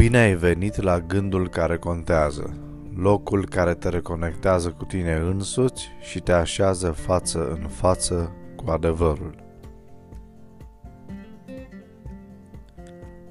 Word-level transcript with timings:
Bine 0.00 0.18
ai 0.18 0.34
venit 0.34 0.82
la 0.82 1.00
gândul 1.00 1.48
care 1.48 1.76
contează, 1.76 2.56
locul 2.96 3.48
care 3.48 3.74
te 3.74 3.88
reconectează 3.88 4.70
cu 4.70 4.84
tine 4.84 5.12
însuți 5.12 5.88
și 6.00 6.20
te 6.20 6.32
așează 6.32 6.90
față 6.90 7.50
în 7.50 7.68
față 7.68 8.32
cu 8.56 8.70
adevărul. 8.70 9.34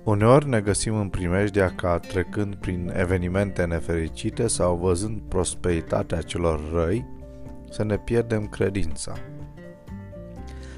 Uneori 0.04 0.48
ne 0.48 0.62
găsim 0.62 0.96
în 0.96 1.10
primejdea 1.10 1.70
ca 1.76 1.98
trecând 1.98 2.55
prin 2.55 2.94
evenimente 2.96 3.66
nefericite 3.66 4.48
sau 4.48 4.76
văzând 4.76 5.22
prosperitatea 5.28 6.22
celor 6.22 6.72
răi, 6.74 7.06
să 7.70 7.84
ne 7.84 7.98
pierdem 7.98 8.48
credința. 8.48 9.14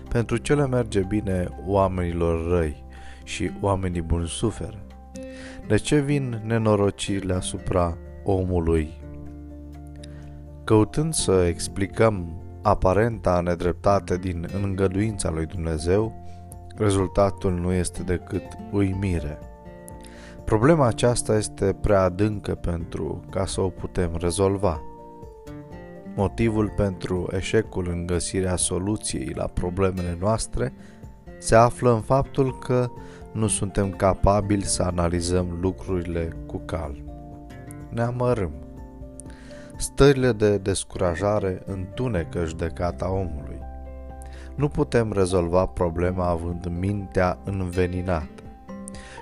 Pentru 0.10 0.38
ce 0.38 0.56
le 0.56 0.68
merge 0.68 1.00
bine 1.00 1.48
oamenilor 1.66 2.50
răi 2.50 2.84
și 3.24 3.52
oamenii 3.62 4.02
buni 4.02 4.28
suferă? 4.28 4.86
De 5.72 5.78
ce 5.78 6.00
vin 6.00 6.42
nenorocirile 6.46 7.34
asupra 7.34 7.98
omului? 8.24 9.02
Căutând 10.64 11.14
să 11.14 11.46
explicăm 11.48 12.42
aparenta 12.62 13.42
nedreptate 13.42 14.18
din 14.18 14.48
îngăduința 14.64 15.30
lui 15.30 15.46
Dumnezeu, 15.46 16.14
rezultatul 16.78 17.54
nu 17.54 17.72
este 17.72 18.04
decât 18.04 18.44
uimire. 18.72 19.40
Problema 20.46 20.88
aceasta 20.88 21.38
este 21.38 21.78
prea 21.82 22.02
adâncă 22.02 22.56
pentru 22.56 23.24
ca 23.30 23.46
să 23.46 23.62
o 23.62 23.70
putem 23.70 24.16
rezolva. 24.20 24.82
Motivul 26.16 26.74
pentru 26.76 27.28
eșecul 27.32 27.88
în 27.90 28.06
găsirea 28.06 28.56
soluției 28.56 29.32
la 29.36 29.46
problemele 29.46 30.18
noastre 30.20 30.74
se 31.42 31.56
află 31.56 31.94
în 31.94 32.02
faptul 32.02 32.58
că 32.58 32.90
nu 33.32 33.48
suntem 33.48 33.92
capabili 33.92 34.64
să 34.64 34.84
analizăm 34.84 35.58
lucrurile 35.62 36.36
cu 36.46 36.62
calm. 36.66 37.04
Ne 37.90 38.02
amărâm. 38.02 38.52
Stările 39.78 40.32
de 40.32 40.58
descurajare 40.58 41.62
întunecă 41.66 42.46
judecata 42.46 43.12
omului. 43.12 43.60
Nu 44.56 44.68
putem 44.68 45.12
rezolva 45.12 45.66
problema 45.66 46.26
având 46.26 46.72
mintea 46.80 47.38
înveninată, 47.44 48.44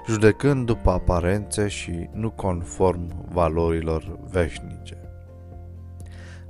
judecând 0.08 0.66
după 0.66 0.92
aparențe 0.92 1.68
și 1.68 2.10
nu 2.12 2.30
conform 2.30 3.26
valorilor 3.32 4.20
veșnice. 4.32 4.98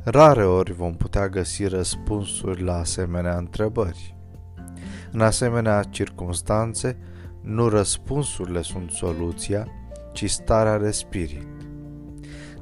Rare 0.03 0.45
ori 0.45 0.73
vom 0.73 0.93
putea 0.93 1.27
găsi 1.27 1.65
răspunsuri 1.65 2.63
la 2.63 2.77
asemenea 2.77 3.37
întrebări. 3.37 4.18
În 5.11 5.21
asemenea 5.21 5.83
circunstanțe, 5.83 6.97
nu 7.41 7.67
răspunsurile 7.67 8.61
sunt 8.61 8.91
soluția, 8.91 9.67
ci 10.13 10.29
starea 10.29 10.77
de 10.77 10.91
spirit. 10.91 11.47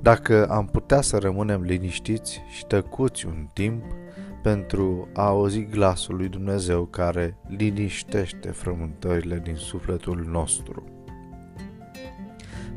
Dacă 0.02 0.48
am 0.50 0.66
putea 0.66 1.02
să 1.02 1.18
rămânem 1.18 1.62
liniștiți 1.62 2.42
și 2.50 2.66
tăcuți 2.66 3.26
un 3.26 3.48
timp 3.54 3.84
pentru 4.44 5.08
a 5.14 5.26
auzi 5.26 5.66
glasul 5.66 6.16
lui 6.16 6.28
Dumnezeu 6.28 6.86
care 6.86 7.38
liniștește 7.48 8.50
frământările 8.50 9.40
din 9.44 9.56
sufletul 9.56 10.28
nostru. 10.30 10.84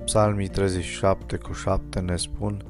Psalmii 0.04 0.48
37 0.48 1.36
cu 1.36 1.52
7 1.52 2.00
ne 2.00 2.16
spun 2.16 2.64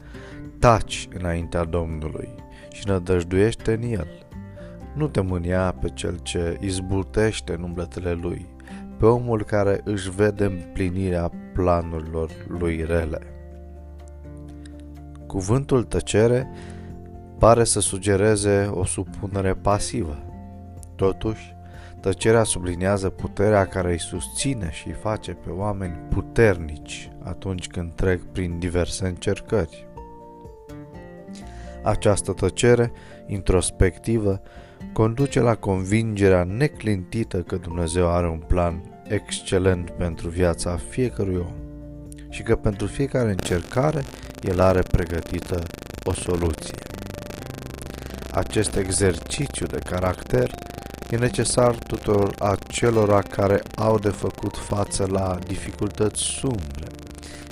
Taci 0.59 1.09
înaintea 1.19 1.65
Domnului 1.65 2.29
și 2.73 2.87
nădăjduiește 2.87 3.73
în 3.73 3.83
El. 3.83 4.30
Nu 4.95 5.09
te 5.09 5.21
mânia 5.21 5.75
pe 5.81 5.89
cel 5.89 6.19
ce 6.23 6.59
izbutește 6.61 7.53
în 7.53 7.63
umbletele 7.63 8.13
lui, 8.13 8.47
pe 8.99 9.07
omul 9.07 9.45
care 9.45 9.81
își 9.85 10.11
vede 10.11 10.45
împlinirea 10.45 11.31
planurilor 11.55 12.31
lui 12.49 12.85
rele. 12.85 13.21
Cuvântul 15.27 15.85
tăcere 15.85 16.49
pare 17.39 17.65
să 17.65 17.81
sugereze 17.81 18.71
o 18.73 18.85
supunere 18.85 19.55
pasivă. 19.55 20.19
Totuși, 20.95 21.55
tăcerea 22.01 22.43
subliniază 22.43 23.11
puterea 23.11 23.67
care 23.67 23.91
îi 23.91 24.01
susține 24.01 24.71
și 24.71 24.87
îi 24.87 24.93
face 24.93 25.33
pe 25.33 25.51
oameni 25.51 25.99
puternici 26.11 27.13
atunci 27.23 27.67
când 27.67 27.93
trec 27.93 28.23
prin 28.23 28.59
diverse 28.59 29.07
încercări. 29.07 29.87
Această 31.83 32.33
tăcere 32.33 32.93
introspectivă 33.27 34.41
conduce 34.93 35.41
la 35.41 35.55
convingerea 35.55 36.45
neclintită 36.45 37.39
că 37.39 37.57
Dumnezeu 37.57 38.09
are 38.09 38.29
un 38.29 38.43
plan 38.47 38.83
excelent 39.09 39.91
pentru 39.91 40.29
viața 40.29 40.77
fiecărui 40.89 41.37
om 41.37 41.55
și 42.29 42.43
că 42.43 42.57
pentru 42.57 42.87
fiecare 42.87 43.31
încercare 43.31 44.05
El 44.41 44.61
are 44.61 44.81
pregătită 44.81 45.63
o 46.05 46.13
soluție. 46.13 46.79
Acest 48.31 48.77
exercițiu 48.77 49.67
de 49.67 49.79
caracter 49.79 50.51
e 51.11 51.17
necesar 51.17 51.75
tuturor 51.75 52.35
acelora 52.39 53.21
care 53.23 53.63
au 53.77 53.99
de 53.99 54.09
făcut 54.09 54.57
față 54.57 55.07
la 55.11 55.39
dificultăți 55.47 56.23
sumbre, 56.23 56.87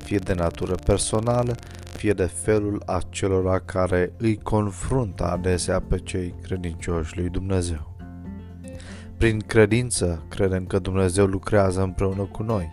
fie 0.05 0.19
de 0.19 0.33
natură 0.33 0.75
personală, 0.75 1.55
fie 1.99 2.13
de 2.13 2.25
felul 2.25 2.83
acelora 2.87 3.59
care 3.59 4.13
îi 4.17 4.37
confruntă 4.37 5.25
adesea 5.25 5.81
pe 5.81 5.99
cei 5.99 6.35
credincioși 6.43 7.19
lui 7.19 7.29
Dumnezeu. 7.29 7.97
Prin 9.17 9.39
credință 9.39 10.25
credem 10.29 10.67
că 10.67 10.79
Dumnezeu 10.79 11.27
lucrează 11.27 11.83
împreună 11.83 12.23
cu 12.23 12.43
noi, 12.43 12.71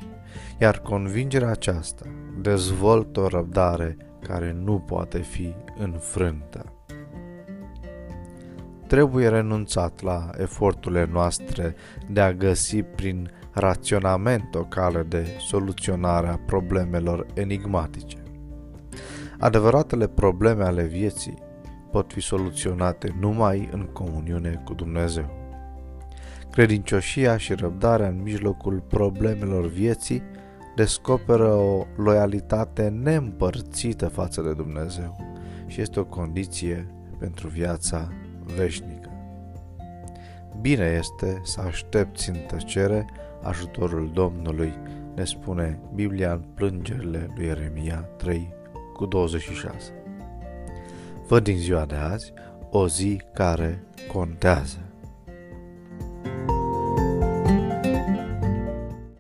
iar 0.59 0.79
convingerea 0.79 1.49
aceasta 1.49 2.05
dezvoltă 2.41 3.19
o 3.19 3.27
răbdare 3.27 3.97
care 4.27 4.57
nu 4.63 4.79
poate 4.79 5.17
fi 5.17 5.53
înfrântă. 5.77 6.73
Trebuie 8.87 9.27
renunțat 9.27 10.01
la 10.01 10.29
eforturile 10.37 11.09
noastre 11.11 11.75
de 12.09 12.21
a 12.21 12.33
găsi 12.33 12.83
prin 12.83 13.29
raționament 13.51 14.55
o 14.55 14.63
cale 14.63 15.03
de 15.03 15.25
soluționare 15.47 16.27
a 16.27 16.39
problemelor 16.45 17.25
enigmatice. 17.33 18.24
Adevăratele 19.39 20.07
probleme 20.07 20.63
ale 20.63 20.83
vieții 20.83 21.43
pot 21.91 22.13
fi 22.13 22.21
soluționate 22.21 23.15
numai 23.19 23.69
în 23.71 23.89
comuniune 23.93 24.61
cu 24.65 24.73
Dumnezeu. 24.73 25.29
Credincioșia 26.51 27.37
și 27.37 27.53
răbdarea 27.53 28.07
în 28.07 28.21
mijlocul 28.21 28.83
problemelor 28.87 29.67
vieții 29.67 30.23
descoperă 30.75 31.53
o 31.53 31.85
loialitate 31.95 32.87
neîmpărțită 32.87 34.07
față 34.07 34.41
de 34.41 34.53
Dumnezeu 34.53 35.15
și 35.67 35.81
este 35.81 35.99
o 35.99 36.05
condiție 36.05 36.87
pentru 37.19 37.47
viața 37.47 38.09
veșnică. 38.55 39.09
Bine 40.61 40.95
este 40.99 41.41
să 41.43 41.61
aștepți 41.61 42.29
în 42.29 42.35
tăcere 42.47 43.05
ajutorul 43.41 44.11
Domnului, 44.13 44.73
ne 45.15 45.23
spune 45.23 45.79
Biblia 45.93 46.31
în 46.31 46.43
plângerile 46.53 47.33
lui 47.35 47.45
Ieremia 47.45 48.09
3 48.17 48.53
cu 48.95 49.05
26. 49.05 49.93
Văd 51.27 51.43
din 51.43 51.57
ziua 51.57 51.85
de 51.85 51.95
azi 51.95 52.33
o 52.69 52.87
zi 52.87 53.21
care 53.33 53.83
contează. 54.11 54.84